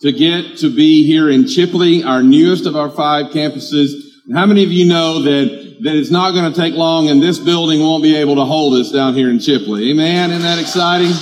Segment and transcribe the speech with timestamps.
[0.00, 3.90] to get to be here in Chipley, our newest of our five campuses.
[4.32, 7.38] How many of you know that, that it's not going to take long and this
[7.38, 9.90] building won't be able to hold us down here in Chipley?
[9.90, 10.30] Amen.
[10.30, 11.12] Isn't that exciting?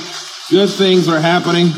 [0.50, 1.68] Good things are happening.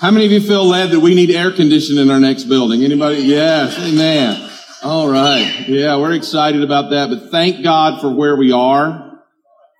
[0.00, 2.84] How many of you feel led that we need air conditioning in our next building?
[2.84, 3.22] Anybody?
[3.22, 3.78] Yes.
[3.78, 4.50] Amen.
[4.82, 5.64] All right.
[5.66, 9.20] Yeah, we're excited about that, but thank God for where we are.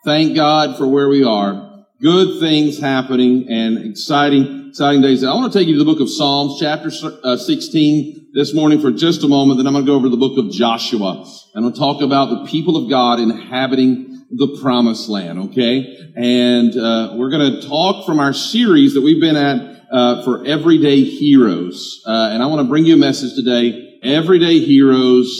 [0.04, 1.65] Thank God for where we are.
[2.00, 5.24] Good things happening and exciting exciting days.
[5.24, 6.90] I want to take you to the book of Psalms, chapter
[7.24, 9.58] uh, 16 this morning for just a moment.
[9.58, 11.24] Then I'm going to go over to the book of Joshua.
[11.54, 16.12] And I'll talk about the people of God inhabiting the promised land, okay?
[16.14, 20.44] And uh, we're going to talk from our series that we've been at uh, for
[20.44, 22.02] Everyday Heroes.
[22.06, 24.00] Uh, and I want to bring you a message today.
[24.02, 25.34] Everyday Heroes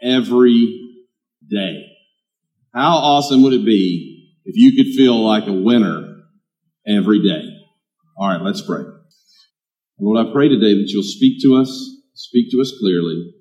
[0.00, 0.96] every
[1.46, 1.90] day.
[2.72, 4.13] How awesome would it be
[4.44, 6.22] if you could feel like a winner
[6.86, 7.42] every day?
[8.16, 8.84] All right, let's pray.
[9.98, 11.70] Lord, I pray today that you'll speak to us,
[12.14, 13.32] speak to us clearly,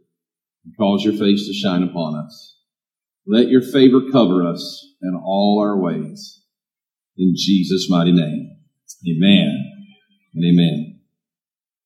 [0.65, 2.57] and cause your face to shine upon us.
[3.25, 6.41] Let your favor cover us in all our ways.
[7.17, 8.57] In Jesus' mighty name.
[9.07, 9.71] Amen
[10.33, 11.01] and amen.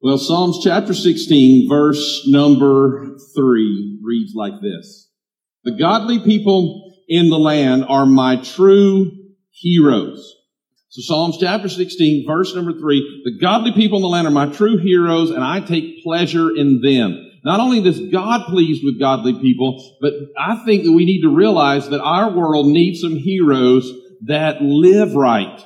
[0.01, 5.09] Well, Psalms chapter 16, verse number 3 reads like this.
[5.63, 9.11] The godly people in the land are my true
[9.51, 10.35] heroes.
[10.89, 14.47] So Psalms chapter 16, verse number three, the godly people in the land are my
[14.47, 17.23] true heroes and I take pleasure in them.
[17.43, 21.35] Not only does God pleased with godly people, but I think that we need to
[21.35, 23.91] realize that our world needs some heroes
[24.25, 25.61] that live right.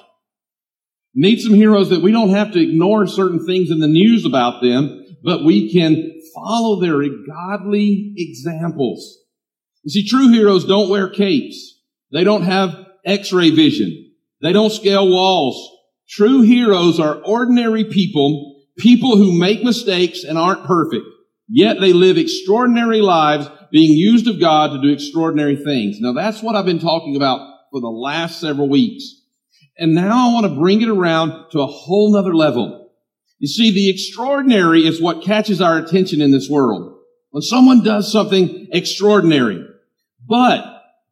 [1.13, 4.61] Need some heroes that we don't have to ignore certain things in the news about
[4.61, 9.20] them, but we can follow their godly examples.
[9.83, 11.79] You see, true heroes don't wear capes.
[12.11, 14.11] They don't have x-ray vision.
[14.41, 15.69] They don't scale walls.
[16.09, 21.05] True heroes are ordinary people, people who make mistakes and aren't perfect.
[21.47, 25.97] Yet they live extraordinary lives being used of God to do extraordinary things.
[25.99, 27.39] Now that's what I've been talking about
[27.71, 29.03] for the last several weeks.
[29.77, 32.91] And now I want to bring it around to a whole nother level.
[33.39, 36.99] You see, the extraordinary is what catches our attention in this world.
[37.31, 39.65] When someone does something extraordinary.
[40.27, 40.63] But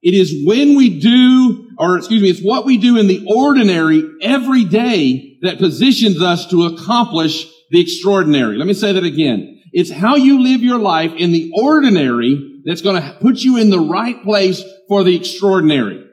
[0.02, 4.03] it is when we do or excuse me, it's what we do in the ordinary
[4.22, 8.58] every day that positions us to accomplish the extraordinary.
[8.58, 9.62] Let me say that again.
[9.72, 13.69] It's how you live your life in the ordinary that's going to put you in
[13.69, 16.06] the right place for the extraordinary.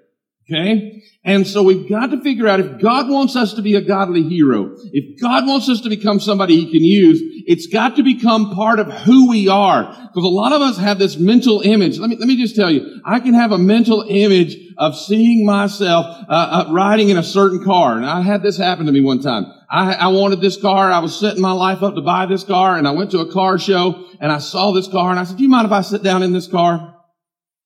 [0.48, 1.02] Okay?
[1.26, 4.22] And so we've got to figure out if God wants us to be a godly
[4.22, 8.54] hero, if God wants us to become somebody he can use, it's got to become
[8.54, 9.82] part of who we are.
[9.82, 11.98] Because a lot of us have this mental image.
[11.98, 15.44] Let me, let me just tell you, I can have a mental image of seeing
[15.44, 17.96] myself uh, uh, riding in a certain car.
[17.96, 19.46] And I had this happen to me one time.
[19.68, 20.92] I, I wanted this car.
[20.92, 23.32] I was setting my life up to buy this car and I went to a
[23.32, 25.80] car show and I saw this car and I said, do you mind if I
[25.80, 26.95] sit down in this car?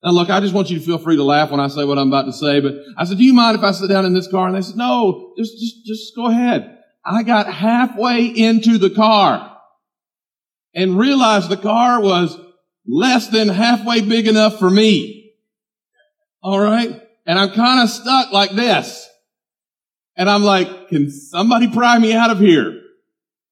[0.03, 1.99] Now look, I just want you to feel free to laugh when I say what
[1.99, 4.13] I'm about to say, but I said, do you mind if I sit down in
[4.13, 4.47] this car?
[4.47, 6.79] And they said, no, just, just, just go ahead.
[7.05, 9.57] I got halfway into the car
[10.73, 12.37] and realized the car was
[12.87, 15.33] less than halfway big enough for me.
[16.41, 17.01] All right.
[17.27, 19.07] And I'm kind of stuck like this.
[20.17, 22.80] And I'm like, can somebody pry me out of here?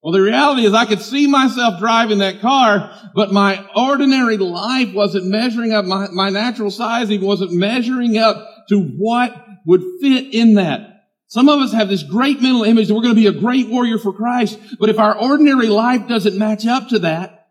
[0.02, 4.94] Well, the reality is I could see myself driving that car, but my ordinary life
[4.94, 5.84] wasn't measuring up.
[5.84, 8.38] My, my natural size even wasn't measuring up
[8.70, 10.90] to what would fit in that.
[11.28, 13.68] Some of us have this great mental image that we're going to be a great
[13.68, 17.48] warrior for Christ, but if our ordinary life doesn't match up to that,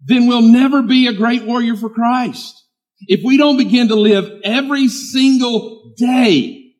[0.00, 2.64] then we'll never be a great warrior for Christ.
[3.00, 6.74] If we don't begin to live every single day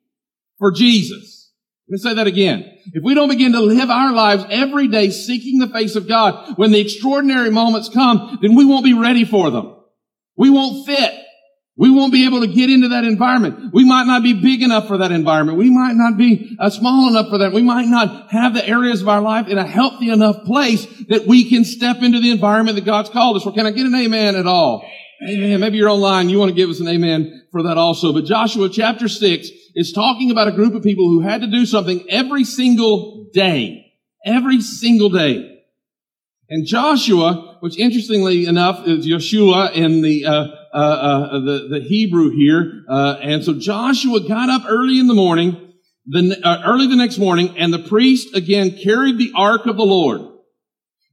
[0.58, 1.52] for Jesus,
[1.88, 2.77] let me say that again.
[2.92, 6.54] If we don't begin to live our lives every day seeking the face of God,
[6.56, 9.76] when the extraordinary moments come, then we won't be ready for them.
[10.36, 11.14] We won't fit.
[11.78, 13.72] We won't be able to get into that environment.
[13.72, 15.58] We might not be big enough for that environment.
[15.58, 17.52] We might not be uh, small enough for that.
[17.52, 21.28] We might not have the areas of our life in a healthy enough place that
[21.28, 23.52] we can step into the environment that God's called us for.
[23.52, 24.90] Can I get an amen at all?
[25.26, 25.58] Amen.
[25.58, 26.28] Maybe you're online.
[26.28, 28.12] You want to give us an amen for that also.
[28.12, 31.66] But Joshua chapter 6 is talking about a group of people who had to do
[31.66, 33.92] something every single day.
[34.24, 35.64] Every single day.
[36.48, 42.30] And Joshua, which interestingly enough is Yeshua in the, uh, uh, uh, the, the Hebrew
[42.30, 42.84] here.
[42.88, 45.74] Uh, and so Joshua got up early in the morning,
[46.06, 49.84] the, uh, early the next morning, and the priest again carried the ark of the
[49.84, 50.27] Lord.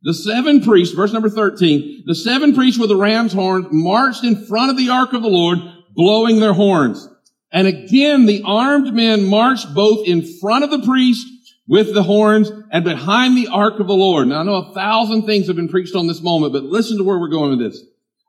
[0.06, 4.46] The seven priests, verse number 13, the seven priests with the ram's horns marched in
[4.46, 5.58] front of the ark of the Lord,
[5.96, 7.10] blowing their horns.
[7.52, 11.26] And again, the armed men marched both in front of the priest
[11.68, 14.28] with the horns and behind the ark of the Lord.
[14.28, 17.04] Now I know a thousand things have been preached on this moment, but listen to
[17.04, 17.84] where we're going with this.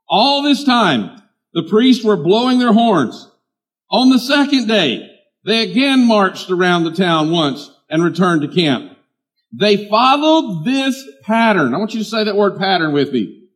[0.08, 1.20] All this time,
[1.52, 3.30] the priests were blowing their horns.
[3.90, 5.10] On the second day,
[5.44, 8.95] they again marched around the town once and returned to camp.
[9.58, 11.74] They followed this pattern.
[11.74, 13.48] I want you to say that word pattern with me.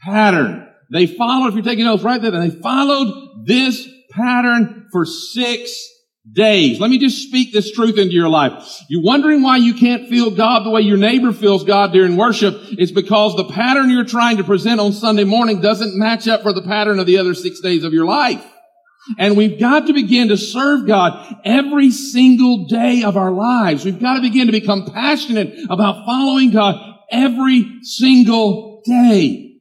[0.00, 0.68] Pattern.
[0.92, 5.72] They followed, if you're taking notes right there, they followed this pattern for six
[6.30, 6.80] days.
[6.80, 8.82] Let me just speak this truth into your life.
[8.88, 12.54] You're wondering why you can't feel God the way your neighbor feels God during worship.
[12.72, 16.52] It's because the pattern you're trying to present on Sunday morning doesn't match up for
[16.52, 18.44] the pattern of the other six days of your life.
[19.18, 23.84] And we've got to begin to serve God every single day of our lives.
[23.84, 26.76] We've got to begin to become passionate about following God
[27.10, 29.60] every single day.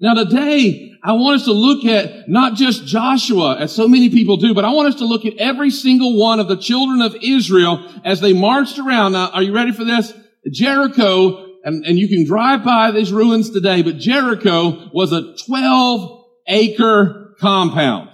[0.00, 4.38] Now today, I want us to look at not just Joshua, as so many people
[4.38, 7.14] do, but I want us to look at every single one of the children of
[7.22, 9.12] Israel as they marched around.
[9.12, 10.14] Now, are you ready for this?
[10.50, 16.24] Jericho, and, and you can drive by these ruins today, but Jericho was a 12
[16.46, 18.10] acre compound.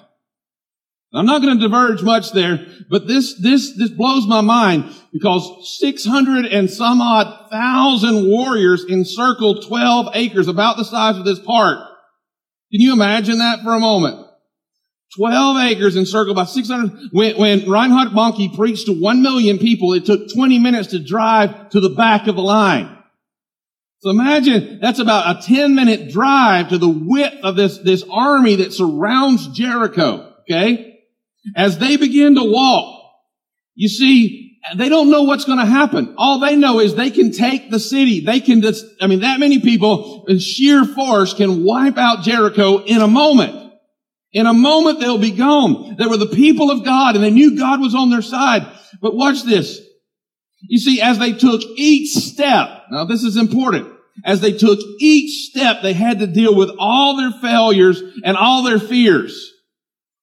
[1.13, 5.79] I'm not going to diverge much there, but this, this, this blows my mind because
[5.81, 11.79] 600 and some odd thousand warriors encircled 12 acres, about the size of this park.
[12.71, 14.25] Can you imagine that for a moment?
[15.17, 17.09] 12 acres encircled by 600.
[17.11, 21.71] When, when Reinhard Bonnke preached to 1 million people, it took 20 minutes to drive
[21.71, 22.97] to the back of the line.
[23.99, 28.57] So imagine that's about a 10 minute drive to the width of this, this army
[28.57, 30.33] that surrounds Jericho.
[30.43, 30.90] Okay.
[31.57, 33.03] As they begin to walk,
[33.75, 36.15] you see, they don't know what's going to happen.
[36.19, 38.21] All they know is they can take the city.
[38.21, 42.79] They can just, I mean, that many people in sheer force can wipe out Jericho
[42.85, 43.73] in a moment.
[44.33, 45.97] In a moment, they'll be gone.
[45.97, 48.67] They were the people of God and they knew God was on their side.
[49.01, 49.81] But watch this.
[50.63, 53.89] You see, as they took each step, now this is important.
[54.25, 58.63] As they took each step, they had to deal with all their failures and all
[58.63, 59.50] their fears.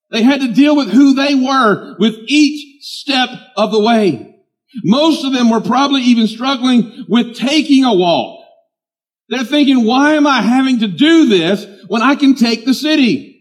[0.09, 4.36] They had to deal with who they were with each step of the way.
[4.83, 8.45] Most of them were probably even struggling with taking a walk.
[9.30, 13.37] They're thinking, why am I having to do this when I can take the city?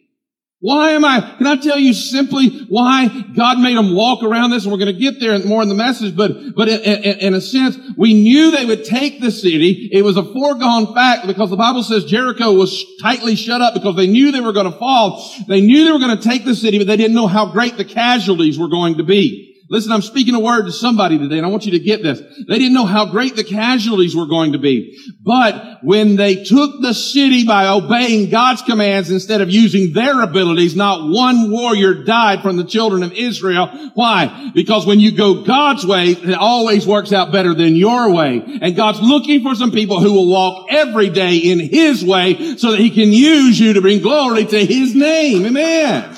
[0.60, 4.64] Why am I, can I tell you simply why God made them walk around this?
[4.64, 7.34] And we're going to get there more in the message, but, but in, in, in,
[7.34, 9.90] a sense, we knew they would take the city.
[9.92, 13.96] It was a foregone fact because the Bible says Jericho was tightly shut up because
[13.96, 15.30] they knew they were going to fall.
[15.46, 17.76] They knew they were going to take the city, but they didn't know how great
[17.76, 19.45] the casualties were going to be.
[19.68, 22.20] Listen, I'm speaking a word to somebody today, and I want you to get this.
[22.20, 24.96] They didn't know how great the casualties were going to be.
[25.22, 30.76] But when they took the city by obeying God's commands instead of using their abilities,
[30.76, 33.90] not one warrior died from the children of Israel.
[33.94, 34.52] Why?
[34.54, 38.42] Because when you go God's way, it always works out better than your way.
[38.62, 42.70] And God's looking for some people who will walk every day in His way so
[42.70, 45.44] that He can use you to bring glory to His name.
[45.44, 46.16] Amen.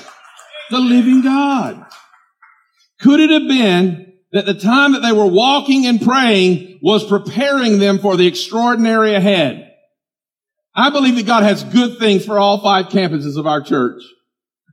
[0.69, 1.78] The living God.
[3.01, 7.79] Could it have been that the time that they were walking and praying was preparing
[7.79, 9.71] them for the extraordinary ahead?
[10.75, 14.01] I believe that God has good things for all five campuses of our church.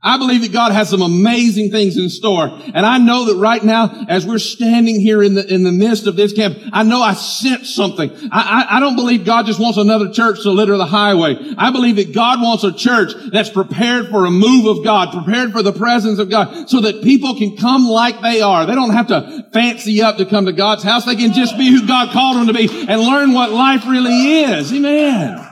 [0.01, 2.47] I believe that God has some amazing things in store.
[2.47, 6.05] And I know that right now, as we're standing here in the, in the midst
[6.05, 8.11] of this camp, I know I sense something.
[8.31, 11.35] I, I, I don't believe God just wants another church to litter the highway.
[11.57, 15.51] I believe that God wants a church that's prepared for a move of God, prepared
[15.51, 18.67] for the presence of God, so that people can come like they are.
[18.67, 21.05] They don't have to fancy up to come to God's house.
[21.05, 24.41] They can just be who God called them to be and learn what life really
[24.43, 24.71] is.
[24.71, 25.46] Amen.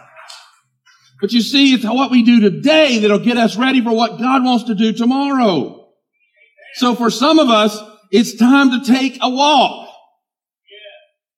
[1.21, 4.43] But you see, it's what we do today that'll get us ready for what God
[4.43, 5.87] wants to do tomorrow.
[6.75, 7.77] So for some of us,
[8.11, 9.89] it's time to take a walk.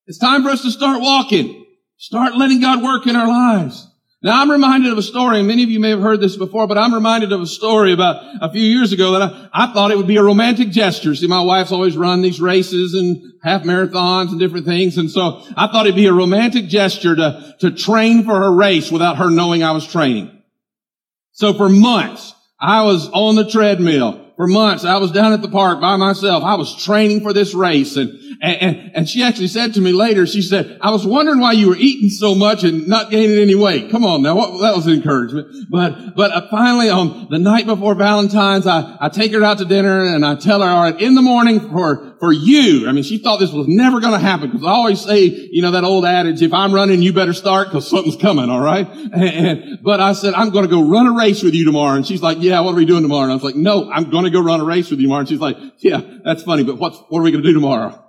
[0.08, 1.66] It's time for us to start walking.
[1.98, 3.87] Start letting God work in our lives.
[4.24, 6.66] Now I'm reminded of a story, and many of you may have heard this before,
[6.66, 9.92] but I'm reminded of a story about a few years ago that I, I thought
[9.92, 11.14] it would be a romantic gesture.
[11.14, 15.44] See, my wife's always run these races and half marathons and different things, and so
[15.56, 19.30] I thought it'd be a romantic gesture to, to train for her race without her
[19.30, 20.32] knowing I was training.
[21.34, 24.86] So for months, I was on the treadmill, for months.
[24.86, 26.44] I was down at the park by myself.
[26.44, 30.28] I was training for this race and, and, and she actually said to me later,
[30.28, 33.56] she said, I was wondering why you were eating so much and not gaining any
[33.56, 33.90] weight.
[33.90, 34.36] Come on now.
[34.36, 35.48] What, that was encouragement.
[35.70, 39.66] But, but uh, finally on the night before Valentine's, I, I take her out to
[39.66, 42.88] dinner and I tell her, all right, in the morning for, for you.
[42.88, 45.62] I mean, she thought this was never going to happen because I always say, you
[45.62, 48.50] know, that old adage, if I'm running, you better start because something's coming.
[48.50, 48.88] All right.
[49.28, 51.96] And, but I said, I'm going to go run a race with you tomorrow.
[51.96, 53.24] And she's like, yeah, what are we doing tomorrow?
[53.24, 55.22] And I was like, no, I'm going to go run a race with you tomorrow.
[55.22, 58.04] And she's like, yeah, that's funny, but what's, what are we going to do tomorrow?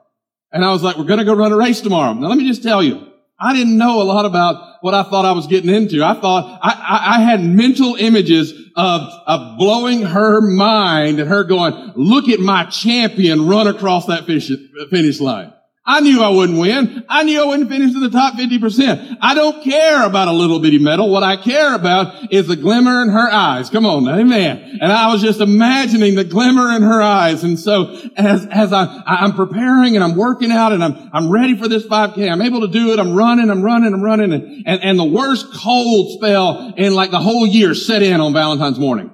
[0.52, 2.12] And I was like, we're going to go run a race tomorrow.
[2.14, 3.08] Now let me just tell you,
[3.40, 6.02] I didn't know a lot about what I thought I was getting into.
[6.02, 11.42] I thought I, I, I, had mental images of, of blowing her mind and her
[11.42, 14.50] going, look at my champion run across that finish,
[14.88, 15.52] finish line.
[15.88, 17.02] I knew I wouldn't win.
[17.08, 19.16] I knew I wouldn't finish in the top 50%.
[19.22, 21.08] I don't care about a little bitty medal.
[21.08, 23.70] What I care about is the glimmer in her eyes.
[23.70, 24.80] Come on, amen.
[24.82, 27.42] And I was just imagining the glimmer in her eyes.
[27.42, 31.56] And so as, as I, I'm preparing and I'm working out and I'm, I'm ready
[31.56, 32.98] for this 5K, I'm able to do it.
[32.98, 34.34] I'm running, I'm running, I'm running.
[34.34, 38.34] And, and, and the worst cold spell in like the whole year set in on
[38.34, 39.10] Valentine's morning.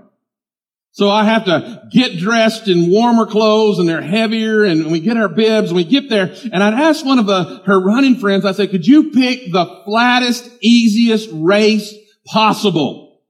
[0.95, 5.17] So I have to get dressed in warmer clothes and they're heavier and we get
[5.17, 6.33] our bibs and we get there.
[6.53, 9.83] And I'd ask one of the, her running friends, I said, could you pick the
[9.85, 11.93] flattest, easiest race
[12.27, 13.21] possible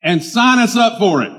[0.00, 1.32] and sign us up for it?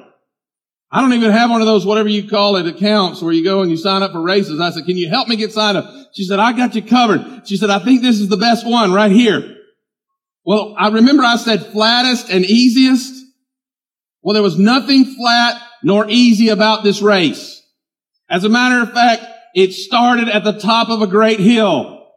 [0.91, 3.61] I don't even have one of those, whatever you call it, accounts where you go
[3.61, 4.59] and you sign up for races.
[4.59, 5.89] I said, can you help me get signed up?
[6.13, 7.47] She said, I got you covered.
[7.47, 9.55] She said, I think this is the best one right here.
[10.43, 13.12] Well, I remember I said flattest and easiest.
[14.23, 17.61] Well, there was nothing flat nor easy about this race.
[18.29, 22.07] As a matter of fact, it started at the top of a great hill.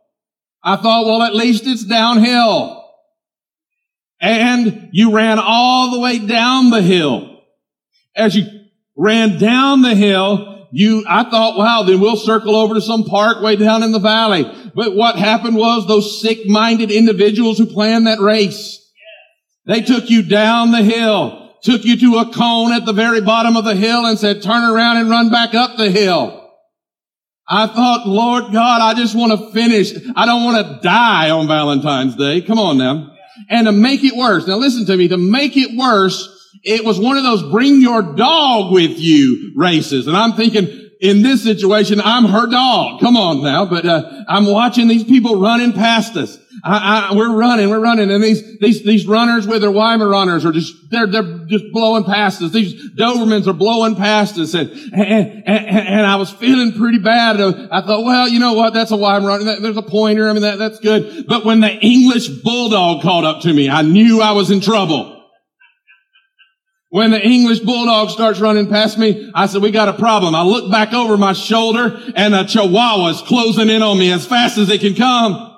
[0.62, 2.84] I thought, well, at least it's downhill.
[4.20, 7.40] And you ran all the way down the hill.
[8.14, 8.46] As you
[8.96, 13.42] ran down the hill, you, I thought, wow, then we'll circle over to some park
[13.42, 14.50] way down in the valley.
[14.74, 18.90] But what happened was those sick-minded individuals who planned that race,
[19.66, 23.56] they took you down the hill took you to a cone at the very bottom
[23.56, 26.48] of the hill and said, turn around and run back up the hill.
[27.48, 29.92] I thought, Lord God, I just want to finish.
[30.14, 32.40] I don't want to die on Valentine's Day.
[32.40, 33.12] Come on now.
[33.50, 36.32] And to make it worse, now listen to me, to make it worse,
[36.62, 40.06] it was one of those bring your dog with you races.
[40.06, 43.00] And I'm thinking, in this situation, I'm her dog.
[43.00, 43.66] Come on now.
[43.66, 46.38] But, uh, I'm watching these people running past us.
[46.68, 50.50] I, I, we're running, we're running, and these, these, these runners with their Weimaraner are
[50.50, 52.50] just, they're, they're just blowing past us.
[52.50, 57.40] These Dobermans are blowing past us, and, and, and, and I was feeling pretty bad.
[57.40, 58.74] I thought, well, you know what?
[58.74, 59.60] That's a Weimaraner.
[59.60, 60.28] There's a pointer.
[60.28, 61.26] I mean, that, that's good.
[61.28, 65.12] But when the English Bulldog caught up to me, I knew I was in trouble.
[66.88, 70.34] When the English Bulldog starts running past me, I said, we got a problem.
[70.34, 74.58] I look back over my shoulder and a Chihuahua's closing in on me as fast
[74.58, 75.55] as they can come.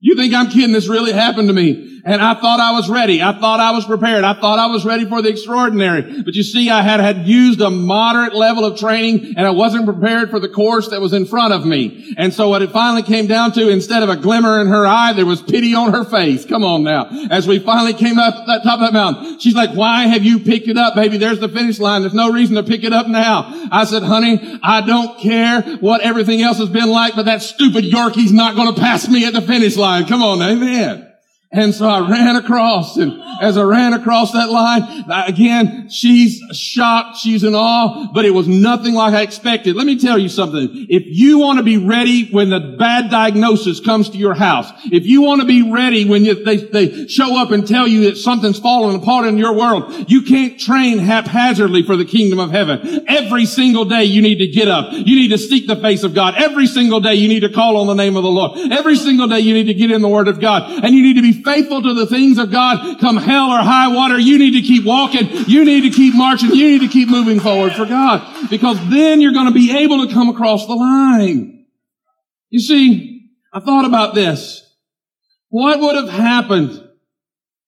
[0.00, 0.72] You think I'm kidding?
[0.72, 1.99] This really happened to me.
[2.04, 3.22] And I thought I was ready.
[3.22, 4.24] I thought I was prepared.
[4.24, 6.22] I thought I was ready for the extraordinary.
[6.22, 9.84] But you see, I had, had used a moderate level of training and I wasn't
[9.84, 12.14] prepared for the course that was in front of me.
[12.16, 15.12] And so what it finally came down to, instead of a glimmer in her eye,
[15.12, 16.44] there was pity on her face.
[16.44, 17.08] Come on now.
[17.30, 20.40] As we finally came up that top of that mountain, she's like, why have you
[20.40, 21.18] picked it up, baby?
[21.18, 22.02] There's the finish line.
[22.02, 23.68] There's no reason to pick it up now.
[23.70, 27.84] I said, honey, I don't care what everything else has been like, but that stupid
[27.84, 30.06] Yorkie's not going to pass me at the finish line.
[30.06, 31.09] Come on, amen.
[31.52, 37.16] And so I ran across and as I ran across that line, again, she's shocked,
[37.16, 39.74] she's in awe, but it was nothing like I expected.
[39.74, 40.86] Let me tell you something.
[40.88, 45.06] If you want to be ready when the bad diagnosis comes to your house, if
[45.06, 48.18] you want to be ready when you, they, they show up and tell you that
[48.18, 53.06] something's falling apart in your world, you can't train haphazardly for the kingdom of heaven.
[53.08, 54.92] Every single day you need to get up.
[54.92, 56.34] You need to seek the face of God.
[56.36, 58.70] Every single day you need to call on the name of the Lord.
[58.70, 60.84] Every single day you need to get in the Word of God.
[60.84, 63.00] And you need to faithful to the things of God.
[63.00, 65.28] Come hell or high water, you need to keep walking.
[65.46, 66.50] You need to keep marching.
[66.50, 68.48] You need to keep moving forward for God.
[68.48, 71.66] Because then you're going to be able to come across the line.
[72.50, 74.66] You see, I thought about this.
[75.48, 76.88] What would have happened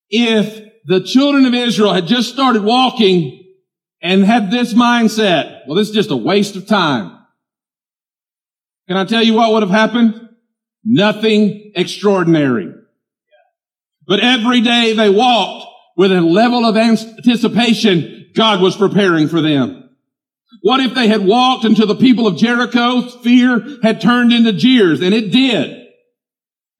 [0.08, 3.54] if the children of Israel had just started walking
[4.00, 5.60] and had this mindset?
[5.66, 7.18] Well, this is just a waste of time.
[8.88, 10.28] Can I tell you what would have happened?
[10.84, 12.72] Nothing extraordinary.
[14.06, 15.66] But every day they walked
[15.96, 19.90] with a level of anticipation God was preparing for them.
[20.62, 25.00] What if they had walked into the people of Jericho, fear had turned into jeers,
[25.00, 25.81] and it did.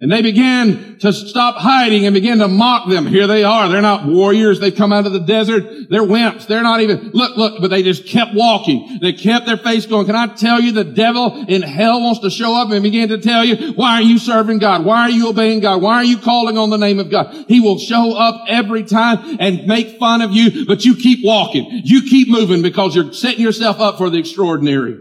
[0.03, 3.07] And they began to stop hiding and begin to mock them.
[3.07, 3.69] Here they are.
[3.69, 4.59] They're not warriors.
[4.59, 5.89] They've come out of the desert.
[5.91, 6.49] They're wimps.
[6.49, 8.99] They're not even, look, look, but they just kept walking.
[9.01, 10.07] They kept their face going.
[10.07, 13.19] Can I tell you the devil in hell wants to show up and begin to
[13.19, 14.85] tell you, why are you serving God?
[14.85, 15.81] Why are you obeying God?
[15.81, 17.45] Why are you calling on the name of God?
[17.47, 21.83] He will show up every time and make fun of you, but you keep walking.
[21.85, 25.01] You keep moving because you're setting yourself up for the extraordinary.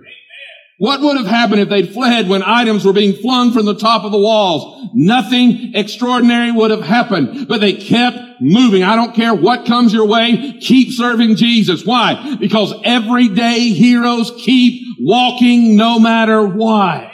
[0.81, 4.03] What would have happened if they'd fled when items were being flung from the top
[4.03, 4.89] of the walls?
[4.95, 8.81] Nothing extraordinary would have happened, but they kept moving.
[8.81, 10.57] I don't care what comes your way.
[10.59, 11.85] Keep serving Jesus.
[11.85, 12.35] Why?
[12.39, 17.11] Because everyday heroes keep walking no matter what.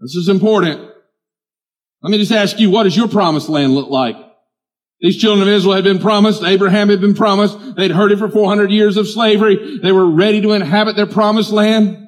[0.00, 0.82] This is important.
[2.02, 4.16] Let me just ask you, what does your promised land look like?
[5.00, 8.28] These children of Israel had been promised, Abraham had been promised, they'd heard it for
[8.28, 12.02] 400 years of slavery, they were ready to inhabit their promised land.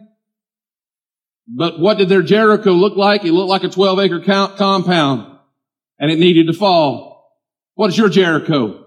[1.49, 3.25] But what did their Jericho look like?
[3.25, 5.39] It looked like a 12 acre compound
[5.99, 7.41] and it needed to fall.
[7.75, 8.85] What is your Jericho?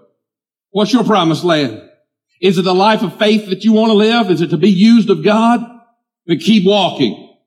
[0.70, 1.82] What's your promised land?
[2.40, 4.30] Is it the life of faith that you want to live?
[4.30, 5.60] Is it to be used of God?
[6.26, 7.38] Then keep walking.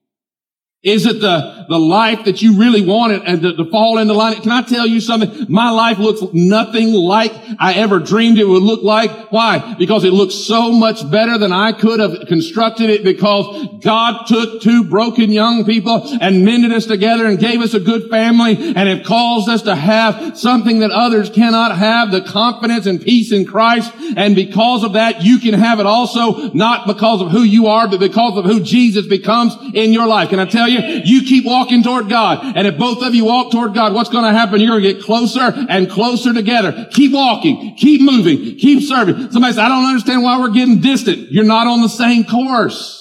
[0.81, 4.35] Is it the, the life that you really wanted and to, to, fall into line?
[4.41, 5.47] Can I tell you something?
[5.49, 9.31] My life looks nothing like I ever dreamed it would look like.
[9.31, 9.75] Why?
[9.77, 14.61] Because it looks so much better than I could have constructed it because God took
[14.61, 18.89] two broken young people and mended us together and gave us a good family and
[18.89, 23.45] it caused us to have something that others cannot have, the confidence and peace in
[23.45, 23.91] Christ.
[24.17, 27.87] And because of that, you can have it also, not because of who you are,
[27.87, 30.29] but because of who Jesus becomes in your life.
[30.29, 30.73] Can I tell you?
[30.73, 32.57] you, you keep walking toward God.
[32.57, 34.59] And if both of you walk toward God, what's going to happen?
[34.59, 36.87] You're going to get closer and closer together.
[36.91, 37.75] Keep walking.
[37.77, 38.57] Keep moving.
[38.57, 39.31] Keep serving.
[39.31, 41.31] Somebody says, I don't understand why we're getting distant.
[41.31, 42.99] You're not on the same course.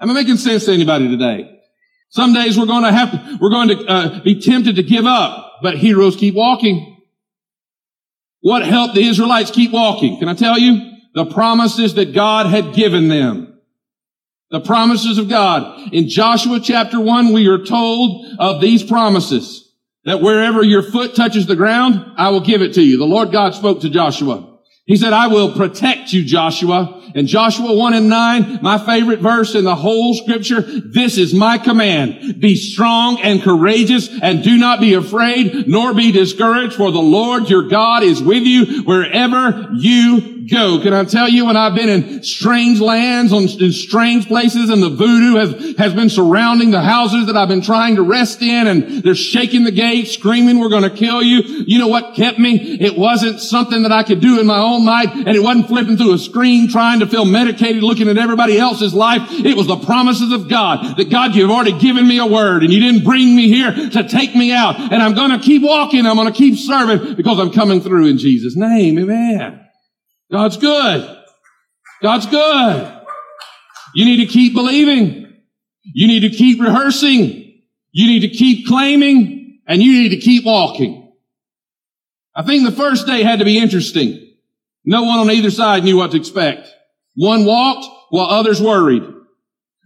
[0.00, 1.52] Am I making sense to anybody today?
[2.10, 5.06] Some days we're going to have to, we're going to uh, be tempted to give
[5.06, 6.96] up, but heroes keep walking.
[8.40, 10.18] What helped the Israelites keep walking?
[10.18, 10.92] Can I tell you?
[11.14, 13.55] The promises that God had given them.
[14.50, 15.92] The promises of God.
[15.92, 19.62] In Joshua chapter 1, we are told of these promises.
[20.04, 22.96] That wherever your foot touches the ground, I will give it to you.
[22.96, 24.56] The Lord God spoke to Joshua.
[24.84, 27.02] He said, I will protect you, Joshua.
[27.16, 31.58] And Joshua 1 and 9, my favorite verse in the whole scripture, this is my
[31.58, 32.40] command.
[32.40, 37.50] Be strong and courageous and do not be afraid nor be discouraged for the Lord
[37.50, 40.80] your God is with you wherever you go.
[40.80, 44.82] Can I tell you when I've been in strange lands, on, in strange places, and
[44.82, 48.66] the voodoo has, has been surrounding the houses that I've been trying to rest in,
[48.66, 51.64] and they're shaking the gate, screaming, we're going to kill you.
[51.66, 52.78] You know what kept me?
[52.80, 55.96] It wasn't something that I could do in my own life, and it wasn't flipping
[55.96, 59.22] through a screen trying to feel medicated looking at everybody else's life.
[59.30, 62.72] It was the promises of God that God, you've already given me a word, and
[62.72, 66.06] you didn't bring me here to take me out, and I'm going to keep walking,
[66.06, 68.98] I'm going to keep serving because I'm coming through in Jesus' name.
[68.98, 69.65] Amen.
[70.30, 71.22] God's good.
[72.02, 73.02] God's good.
[73.94, 75.42] You need to keep believing.
[75.82, 77.62] You need to keep rehearsing.
[77.92, 81.12] You need to keep claiming and you need to keep walking.
[82.34, 84.34] I think the first day had to be interesting.
[84.84, 86.68] No one on either side knew what to expect.
[87.14, 89.02] One walked while others worried.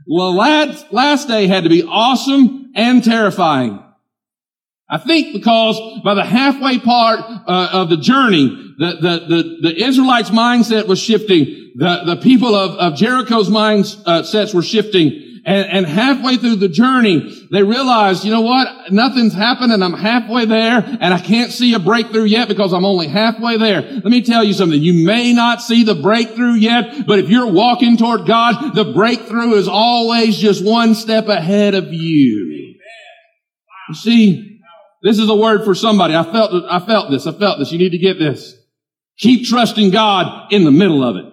[0.06, 3.82] Well, last, last day had to be awesome and terrifying.
[4.88, 9.84] I think because by the halfway part uh, of the journey, the, the, the, the,
[9.84, 11.72] Israelites' mindset was shifting.
[11.74, 15.42] The, the people of, of Jericho's mindsets uh, were shifting.
[15.44, 18.90] And, and halfway through the journey, they realized, you know what?
[18.90, 22.86] Nothing's happened and I'm halfway there and I can't see a breakthrough yet because I'm
[22.86, 23.82] only halfway there.
[23.82, 24.80] Let me tell you something.
[24.80, 29.56] You may not see the breakthrough yet, but if you're walking toward God, the breakthrough
[29.56, 32.76] is always just one step ahead of you.
[33.90, 34.60] You see,
[35.02, 36.14] this is a word for somebody.
[36.14, 37.26] I felt, I felt this.
[37.26, 37.72] I felt this.
[37.72, 38.56] You need to get this.
[39.20, 41.26] Keep trusting God in the middle of it.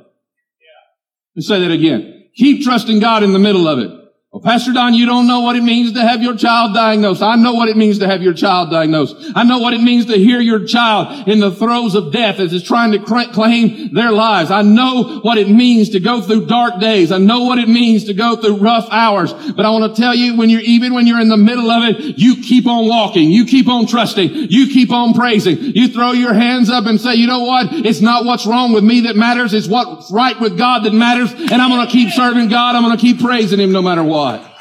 [1.36, 2.30] Let's say that again.
[2.36, 3.92] Keep trusting God in the middle of it.
[4.38, 7.24] Well, Pastor Don, you don't know what it means to have your child diagnosed.
[7.24, 9.16] I know what it means to have your child diagnosed.
[9.34, 12.54] I know what it means to hear your child in the throes of death as
[12.54, 14.52] it's trying to claim their lives.
[14.52, 17.12] I know what it means to go through dark days.
[17.12, 19.34] I know what it means to go through rough hours.
[19.34, 21.86] But I want to tell you, when you're, even when you're in the middle of
[21.86, 23.32] it, you keep on walking.
[23.32, 24.30] You keep on trusting.
[24.30, 25.58] You keep on praising.
[25.58, 27.74] You throw your hands up and say, you know what?
[27.74, 29.56] It's not what's wrong with me that matters.
[29.56, 31.34] It's what's right with God that matters.
[31.34, 32.76] And I'm going to keep serving God.
[32.76, 34.54] I'm going to keep praising Him no matter what what?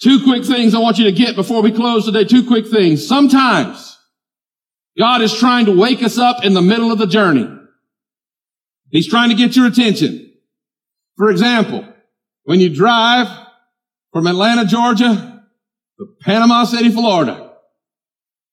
[0.00, 2.24] Two quick things I want you to get before we close today.
[2.24, 3.06] Two quick things.
[3.06, 3.98] Sometimes
[4.96, 7.48] God is trying to wake us up in the middle of the journey.
[8.90, 10.32] He's trying to get your attention.
[11.16, 11.86] For example,
[12.44, 13.26] when you drive
[14.12, 15.42] from Atlanta, Georgia
[15.98, 17.52] to Panama City, Florida,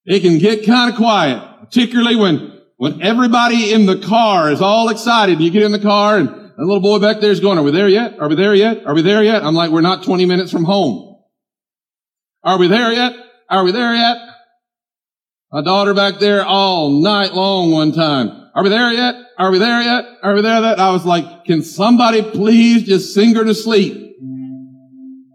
[0.04, 4.88] it can get kind of quiet, particularly when, when everybody in the car is all
[4.88, 5.40] excited.
[5.40, 7.70] You get in the car and a little boy back there is going, are we
[7.70, 8.18] there yet?
[8.18, 8.86] Are we there yet?
[8.86, 9.44] Are we there yet?
[9.44, 11.16] I'm like, we're not 20 minutes from home.
[12.42, 13.12] Are we there yet?
[13.50, 14.16] Are we there yet?
[15.52, 18.50] My daughter back there all night long one time.
[18.54, 19.14] Are we there yet?
[19.38, 20.04] Are we there yet?
[20.22, 20.78] Are we there yet?
[20.78, 24.16] I was like, can somebody please just sing her to sleep?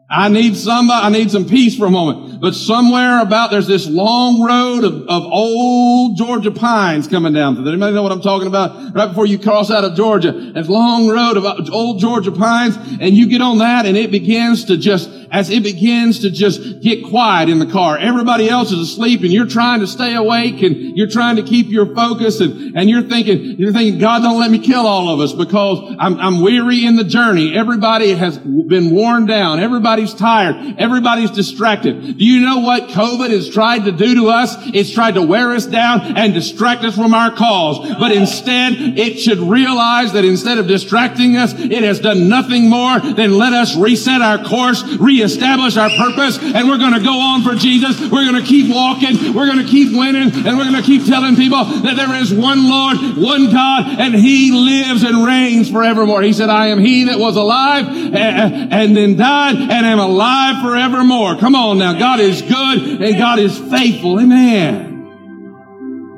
[0.09, 2.30] I need somebody, I need some peace for a moment.
[2.41, 7.53] But somewhere about there's this long road of, of old Georgia pines coming down.
[7.53, 7.65] Through.
[7.65, 8.95] Does anybody know what I'm talking about?
[8.95, 12.75] Right before you cross out of Georgia, there's long road of uh, old Georgia pines,
[12.99, 16.81] and you get on that, and it begins to just as it begins to just
[16.81, 17.97] get quiet in the car.
[17.97, 21.67] Everybody else is asleep and you're trying to stay awake and you're trying to keep
[21.69, 25.21] your focus and, and you're thinking, you're thinking, God, don't let me kill all of
[25.21, 27.57] us because I'm, I'm weary in the journey.
[27.57, 29.61] Everybody has been worn down.
[29.61, 30.75] Everybody's tired.
[30.77, 32.17] Everybody's distracted.
[32.17, 34.55] Do you know what COVID has tried to do to us?
[34.73, 37.95] It's tried to wear us down and distract us from our cause.
[37.99, 42.99] But instead, it should realize that instead of distracting us, it has done nothing more
[42.99, 47.43] than let us reset our course, reestablish our purpose and we're going to go on
[47.43, 47.99] for Jesus.
[47.99, 49.33] We're going to keep walking.
[49.33, 52.33] We're going to keep winning and we're going to keep telling people that there is
[52.33, 56.21] one Lord, one God, and He lives and reigns forevermore.
[56.21, 59.99] He said, I am He that was alive eh, eh, and then died and am
[59.99, 61.37] alive forevermore.
[61.37, 61.97] Come on now.
[61.97, 64.19] God is good and God is faithful.
[64.19, 64.91] Amen.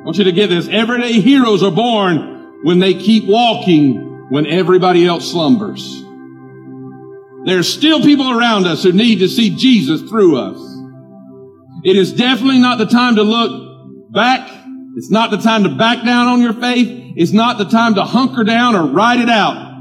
[0.00, 0.68] I want you to get this.
[0.68, 6.02] Everyday heroes are born when they keep walking when everybody else slumbers.
[7.44, 10.58] There's still people around us who need to see Jesus through us.
[11.84, 14.50] It is definitely not the time to look back.
[14.96, 17.12] It's not the time to back down on your faith.
[17.16, 19.72] It's not the time to hunker down or ride it out.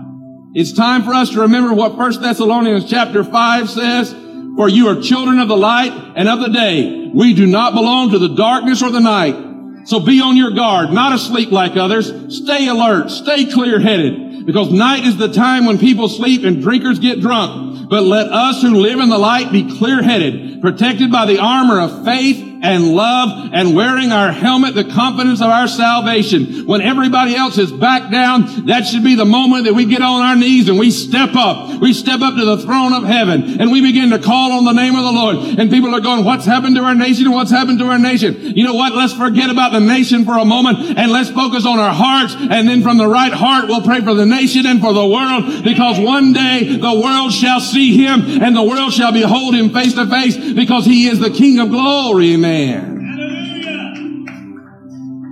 [0.54, 4.14] It's time for us to remember what 1 Thessalonians chapter 5 says.
[4.56, 7.10] For you are children of the light and of the day.
[7.14, 9.88] We do not belong to the darkness or the night.
[9.88, 12.38] So be on your guard, not asleep like others.
[12.44, 13.10] Stay alert.
[13.10, 17.90] Stay clear-headed because night is the time when people sleep and drinkers get drunk.
[17.90, 22.06] But let us who live in the light be clear-headed, protected by the armor of
[22.06, 26.66] faith and love and wearing our helmet, the confidence of our salvation.
[26.66, 30.22] When everybody else is back down, that should be the moment that we get on
[30.22, 31.82] our knees and we step up.
[31.82, 34.72] We step up to the throne of heaven and we begin to call on the
[34.72, 35.60] name of the Lord.
[35.60, 38.56] And people are going, what's happened to our nation what's happened to our nation?
[38.56, 38.94] You know what?
[38.94, 42.36] Let's forget about the nation for a moment and let's focus on our hearts.
[42.38, 45.64] And then from the right heart, we'll pray for the nation and for the world
[45.64, 49.96] because one day the world shall see him and the world shall behold him face
[49.96, 52.34] to face because he is the King of glory.
[52.34, 54.26] Amen man.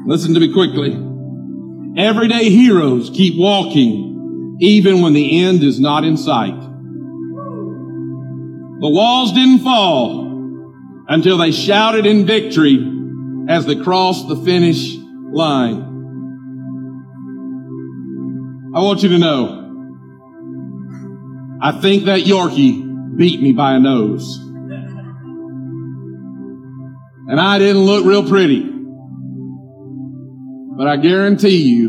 [0.08, 0.94] Listen to me quickly.
[1.98, 6.60] Everyday heroes keep walking even when the end is not in sight.
[8.80, 10.22] The walls didn't fall
[11.08, 12.80] until they shouted in victory
[13.48, 14.96] as they crossed the finish
[15.32, 15.90] line.
[18.74, 19.60] I want you to know,
[21.62, 24.51] I think that Yorkie beat me by a nose.
[27.28, 28.62] And I didn't look real pretty.
[30.78, 31.88] But I guarantee you,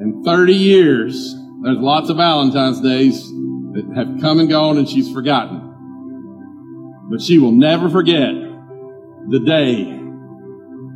[0.00, 3.20] in 30 years, there's lots of Valentine's Days
[3.72, 5.62] that have come and gone and she's forgotten.
[7.10, 8.34] But she will never forget
[9.28, 9.84] the day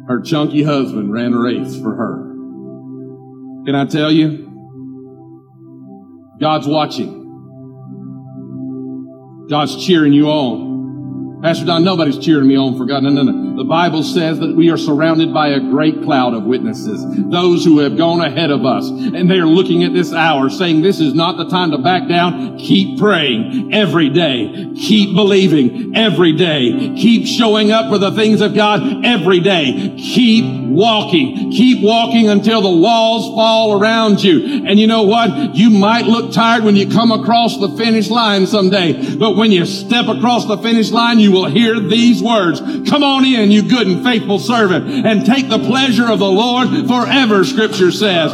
[0.07, 2.31] her chunky husband ran a race for her.
[3.65, 4.49] Can I tell you?
[6.41, 7.19] God's watching.
[9.49, 10.70] God's cheering you on.
[11.43, 13.03] Pastor Don, nobody's cheering me on for God.
[13.03, 13.57] No, no, no.
[13.57, 17.03] The Bible says that we are surrounded by a great cloud of witnesses.
[17.31, 18.89] Those who have gone ahead of us.
[18.89, 22.09] And they are looking at this hour saying this is not the time to back
[22.09, 22.59] down.
[22.59, 24.71] Keep praying every day.
[24.77, 26.95] Keep believing every day.
[26.97, 29.95] Keep showing up for the things of God every day.
[29.97, 31.53] Keep walking.
[31.53, 34.67] Keep walking until the walls fall around you.
[34.67, 35.55] And you know what?
[35.55, 39.17] You might look tired when you come across the finish line someday.
[39.17, 42.61] But when you step across the finish line, you you will hear these words.
[42.91, 46.69] Come on in, you good and faithful servant, and take the pleasure of the Lord
[46.89, 48.33] forever, scripture says.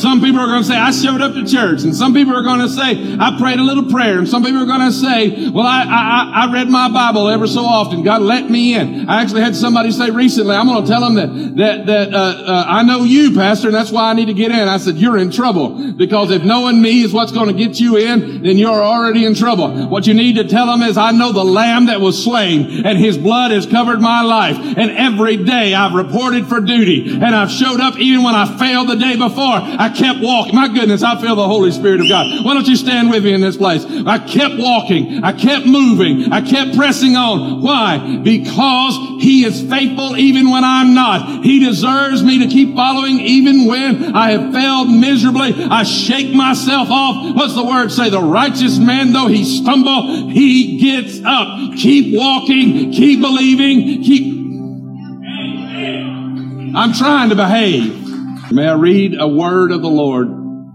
[0.00, 1.82] Some people are going to say, I showed up to church.
[1.82, 4.18] And some people are going to say, I prayed a little prayer.
[4.18, 7.46] And some people are going to say, well, I, I, I read my Bible ever
[7.46, 8.02] so often.
[8.02, 9.08] God let me in.
[9.08, 12.16] I actually had somebody say recently, I'm going to tell them that, that, that, uh,
[12.16, 14.68] uh, I know you, pastor, and that's why I need to get in.
[14.68, 17.98] I said, you're in trouble because if knowing me is what's going to get you
[17.98, 19.88] in, then you're already in trouble.
[19.88, 22.96] What you need to tell them is, I know the lamb that was slain and
[22.96, 24.56] his blood has covered my life.
[24.56, 28.88] And every day I've reported for duty and I've showed up even when I failed
[28.88, 29.60] the day before.
[29.60, 30.54] I kept walking.
[30.54, 32.44] My goodness, I feel the Holy Spirit of God.
[32.44, 33.84] Why don't you stand with me in this place?
[33.84, 35.22] I kept walking.
[35.22, 36.32] I kept moving.
[36.32, 37.62] I kept pressing on.
[37.62, 38.18] Why?
[38.22, 41.44] Because He is faithful even when I'm not.
[41.44, 45.54] He deserves me to keep following even when I have failed miserably.
[45.54, 47.36] I shake myself off.
[47.36, 48.10] What's the word say?
[48.10, 51.76] The righteous man, though he stumble, he gets up.
[51.76, 52.92] Keep walking.
[52.92, 54.02] Keep believing.
[54.02, 54.40] Keep
[56.72, 58.09] I'm trying to behave.
[58.52, 60.26] May I read a word of the Lord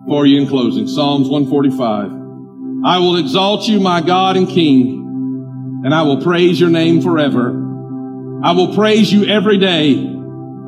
[0.08, 0.88] for you in closing?
[0.88, 2.86] Psalms 145.
[2.86, 7.50] I will exalt you, my God and King, and I will praise your name forever.
[8.46, 10.10] I will praise you every day.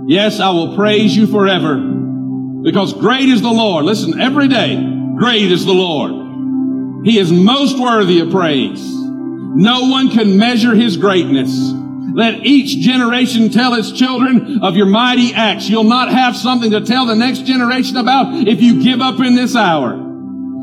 [0.08, 3.86] Yes, I will praise you forever because great is the Lord.
[3.86, 4.76] Listen, every day,
[5.16, 7.06] great is the Lord.
[7.06, 8.82] He is most worthy of praise.
[8.84, 11.77] No one can measure his greatness.
[12.14, 15.70] Let each generation tell its children of your mighty acts.
[15.70, 19.36] You'll not have something to tell the next generation about if you give up in
[19.36, 20.07] this hour.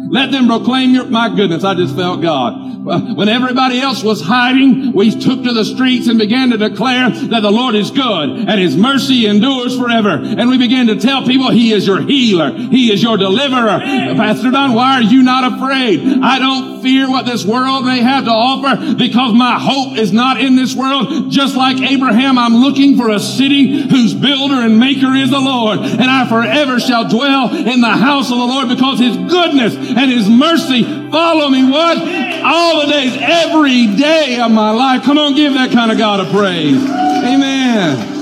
[0.09, 2.75] Let them proclaim your, my goodness, I just felt God.
[2.85, 7.41] When everybody else was hiding, we took to the streets and began to declare that
[7.41, 10.11] the Lord is good and His mercy endures forever.
[10.11, 12.53] And we began to tell people He is your healer.
[12.53, 13.81] He is your deliverer.
[13.81, 16.23] Pastor Don, why are you not afraid?
[16.23, 20.39] I don't fear what this world may have to offer because my hope is not
[20.39, 21.31] in this world.
[21.31, 25.79] Just like Abraham, I'm looking for a city whose builder and maker is the Lord.
[25.79, 30.11] And I forever shall dwell in the house of the Lord because His goodness and
[30.11, 31.65] His mercy follow me.
[31.71, 31.99] What?
[31.99, 35.03] All the days, every day of my life.
[35.05, 36.77] Come on, give that kind of God a praise.
[36.77, 38.13] Amen.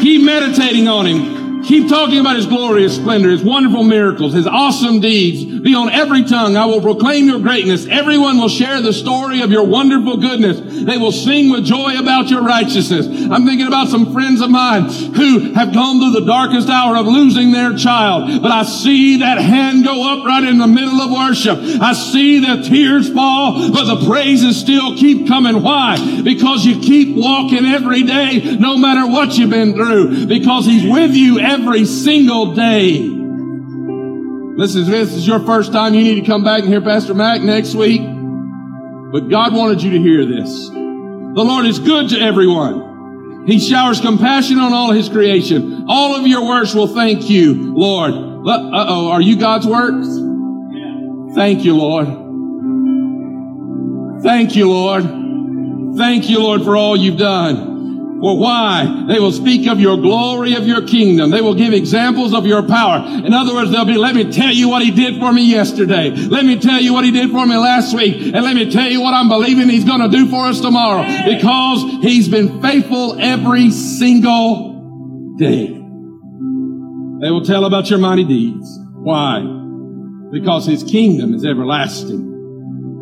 [0.00, 1.64] Keep meditating on Him.
[1.64, 5.55] Keep talking about His glorious splendor, His wonderful miracles, His awesome deeds.
[5.66, 6.56] Be on every tongue.
[6.56, 7.88] I will proclaim your greatness.
[7.88, 10.60] Everyone will share the story of your wonderful goodness.
[10.60, 13.08] They will sing with joy about your righteousness.
[13.08, 17.06] I'm thinking about some friends of mine who have gone through the darkest hour of
[17.06, 18.40] losing their child.
[18.42, 21.58] But I see that hand go up right in the middle of worship.
[21.82, 25.64] I see the tears fall, but the praises still keep coming.
[25.64, 26.22] Why?
[26.22, 30.26] Because you keep walking every day, no matter what you've been through.
[30.26, 33.25] Because He's with you every single day.
[34.56, 37.12] Listen, if this is your first time, you need to come back and hear Pastor
[37.12, 38.00] Mac next week.
[38.00, 40.70] But God wanted you to hear this.
[40.70, 43.44] The Lord is good to everyone.
[43.46, 45.84] He showers compassion on all his creation.
[45.88, 48.14] All of your works will thank you, Lord.
[48.14, 50.06] Uh oh, are you God's works?
[51.34, 52.06] Thank you, Lord.
[54.22, 55.04] Thank you, Lord.
[55.98, 57.75] Thank you, Lord, for all you've done.
[58.20, 59.04] For why?
[59.08, 61.30] They will speak of your glory of your kingdom.
[61.30, 63.04] They will give examples of your power.
[63.06, 66.10] In other words, they'll be, let me tell you what he did for me yesterday.
[66.10, 68.34] Let me tell you what he did for me last week.
[68.34, 71.04] And let me tell you what I'm believing he's going to do for us tomorrow.
[71.26, 75.66] Because he's been faithful every single day.
[77.20, 78.78] They will tell about your mighty deeds.
[78.94, 79.40] Why?
[80.32, 82.26] Because his kingdom is everlasting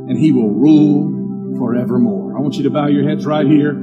[0.08, 2.36] and he will rule forevermore.
[2.36, 3.74] I want you to bow your heads right here.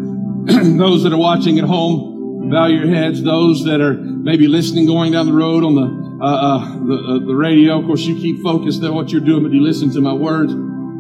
[0.78, 3.22] those that are watching at home, bow your heads.
[3.22, 7.26] Those that are maybe listening, going down the road on the uh, uh, the, uh,
[7.26, 7.80] the radio.
[7.80, 10.54] Of course, you keep focused on what you're doing, but you listen to my words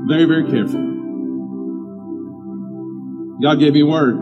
[0.07, 0.89] very, very carefully.
[3.41, 4.17] God gave me a word.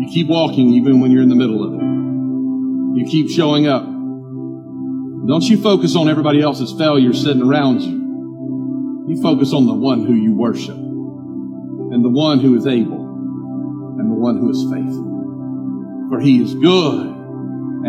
[0.00, 1.82] You keep walking even when you're in the middle of it.
[2.98, 3.84] You keep showing up.
[3.84, 8.02] Don't you focus on everybody else's failure sitting around you.
[9.08, 13.01] You focus on the one who you worship and the one who is able
[14.22, 15.10] one who is faithful.
[16.08, 17.06] For he is good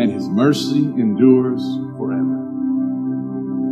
[0.02, 1.62] and his mercy endures
[1.96, 2.34] forever.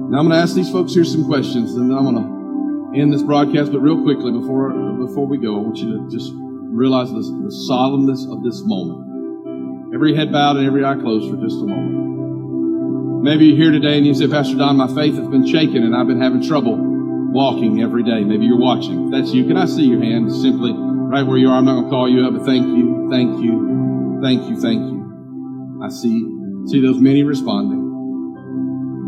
[0.08, 3.00] Now I'm going to ask these folks here some questions and then I'm going to
[3.00, 4.70] end this broadcast, but real quickly before,
[5.04, 7.24] before we go, I want you to just realize the
[7.68, 9.94] solemnness of this moment.
[9.94, 13.24] Every head bowed and every eye closed for just a moment.
[13.24, 15.96] Maybe you're here today and you say, Pastor Don, my faith has been shaken and
[15.96, 18.22] I've been having trouble walking every day.
[18.22, 19.06] Maybe you're watching.
[19.06, 19.46] If that's you.
[19.46, 20.30] Can I see your hand?
[20.30, 20.72] Simply
[21.12, 21.58] right where you are.
[21.58, 24.80] I'm not going to call you up, but thank you, thank you, thank you, thank
[24.80, 25.82] you.
[25.84, 26.26] I see,
[26.68, 27.82] see those many responding.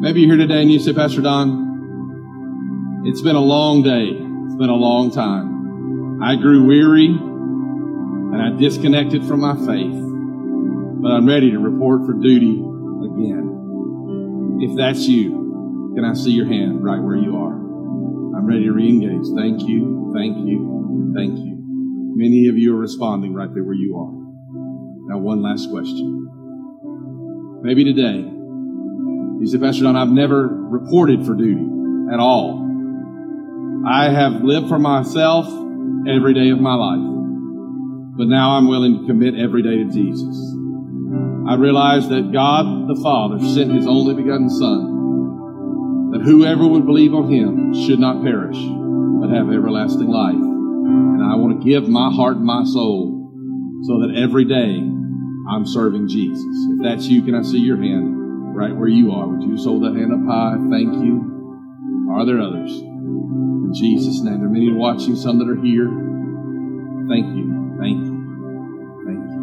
[0.02, 4.10] Maybe you're here today and you say, Pastor Don, it's been a long day.
[4.10, 6.20] It's been a long time.
[6.22, 9.96] I grew weary and I disconnected from my faith,
[11.00, 14.60] but I'm ready to report for duty again.
[14.60, 17.54] If that's you, can I see your hand right where you are?
[18.36, 19.24] I'm ready to re-engage.
[19.34, 21.63] Thank you, thank you, thank you.
[22.16, 24.12] Many of you are responding right there where you are.
[25.10, 26.28] Now, one last question.
[27.62, 28.22] Maybe today,
[29.40, 31.66] you say, Pastor Don, I've never reported for duty
[32.12, 32.62] at all.
[33.88, 35.46] I have lived for myself
[36.06, 37.02] every day of my life,
[38.16, 40.36] but now I'm willing to commit every day to Jesus.
[41.50, 47.12] I realize that God the Father sent His only begotten Son, that whoever would believe
[47.12, 50.43] on Him should not perish, but have everlasting life.
[50.94, 53.30] And I want to give my heart and my soul
[53.84, 54.80] so that every day
[55.50, 56.44] I'm serving Jesus.
[56.72, 59.26] If that's you, can I see your hand right where you are?
[59.26, 60.56] Would you just hold that hand up high?
[60.70, 62.08] Thank you.
[62.10, 62.72] Are there others?
[62.72, 64.38] In Jesus' name.
[64.38, 65.88] There are many watching, some that are here.
[67.08, 67.76] Thank you.
[67.76, 68.14] Thank you.
[69.04, 69.40] Thank you.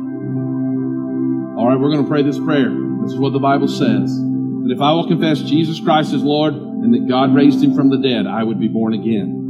[1.60, 2.72] All right, we're going to pray this prayer.
[3.04, 4.18] This is what the Bible says.
[4.18, 7.90] That if I will confess Jesus Christ as Lord and that God raised him from
[7.90, 9.41] the dead, I would be born again.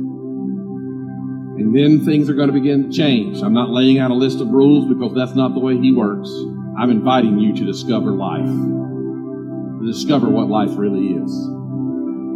[1.61, 3.43] And then things are going to begin to change.
[3.43, 6.27] I'm not laying out a list of rules because that's not the way He works.
[6.75, 11.31] I'm inviting you to discover life, to discover what life really is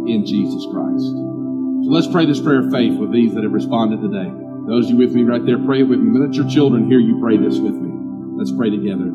[0.06, 1.10] in Jesus Christ.
[1.10, 4.30] So let's pray this prayer of faith with these that have responded today.
[4.68, 6.20] Those of you with me right there, pray it with me.
[6.20, 7.90] Let your children hear you pray this with me.
[8.38, 9.10] Let's pray together.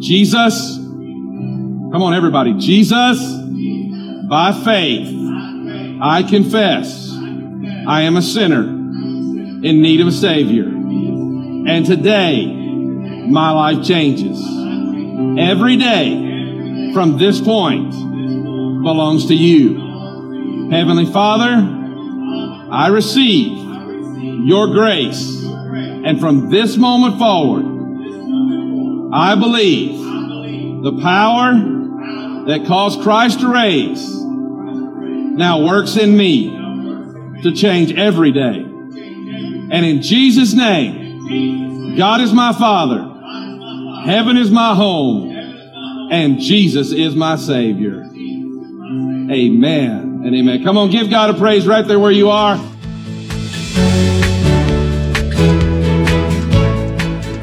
[0.00, 0.78] Jesus,
[1.94, 2.54] come on, everybody.
[2.58, 3.22] Jesus,
[4.28, 5.14] by faith,
[6.02, 7.12] I confess
[7.86, 8.77] I am a sinner
[9.62, 10.64] in need of a Savior.
[10.64, 14.40] And today, my life changes.
[15.38, 20.70] Every day from this point belongs to you.
[20.70, 21.76] Heavenly Father,
[22.70, 23.58] I receive
[24.46, 25.42] your grace.
[25.44, 27.64] And from this moment forward,
[29.12, 29.98] I believe
[30.84, 31.52] the power
[32.46, 36.50] that caused Christ to raise now works in me
[37.42, 38.64] to change every day.
[39.70, 43.02] And in Jesus' name, God is my Father,
[44.04, 45.30] heaven is my home,
[46.10, 48.04] and Jesus is my Savior.
[49.30, 50.64] Amen and amen.
[50.64, 52.56] Come on, give God a praise right there where you are.